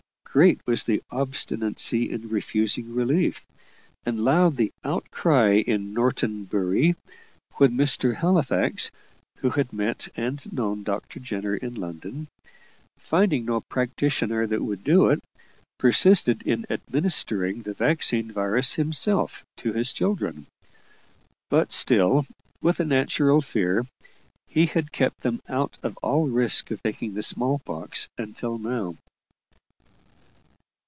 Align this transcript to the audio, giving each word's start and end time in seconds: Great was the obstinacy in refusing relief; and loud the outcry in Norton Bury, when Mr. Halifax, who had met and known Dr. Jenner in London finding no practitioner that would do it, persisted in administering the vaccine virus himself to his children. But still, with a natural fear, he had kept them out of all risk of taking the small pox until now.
Great 0.33 0.65
was 0.65 0.85
the 0.85 1.03
obstinacy 1.11 2.09
in 2.09 2.29
refusing 2.29 2.95
relief; 2.95 3.45
and 4.05 4.17
loud 4.17 4.55
the 4.55 4.71
outcry 4.81 5.61
in 5.67 5.91
Norton 5.91 6.45
Bury, 6.45 6.95
when 7.55 7.73
Mr. 7.73 8.15
Halifax, 8.15 8.91
who 9.39 9.49
had 9.49 9.73
met 9.73 10.07
and 10.15 10.49
known 10.53 10.83
Dr. 10.83 11.19
Jenner 11.19 11.57
in 11.57 11.73
London 11.73 12.29
finding 12.97 13.43
no 13.43 13.59
practitioner 13.59 14.47
that 14.47 14.61
would 14.63 14.85
do 14.85 15.09
it, 15.09 15.21
persisted 15.77 16.43
in 16.43 16.65
administering 16.69 17.63
the 17.63 17.73
vaccine 17.73 18.31
virus 18.31 18.75
himself 18.75 19.43
to 19.57 19.73
his 19.73 19.91
children. 19.91 20.45
But 21.49 21.73
still, 21.73 22.25
with 22.61 22.79
a 22.79 22.85
natural 22.85 23.41
fear, 23.41 23.85
he 24.47 24.67
had 24.67 24.93
kept 24.93 25.23
them 25.23 25.41
out 25.49 25.77
of 25.83 25.97
all 25.97 26.29
risk 26.29 26.71
of 26.71 26.81
taking 26.81 27.15
the 27.15 27.21
small 27.21 27.59
pox 27.59 28.07
until 28.17 28.57
now. 28.57 28.95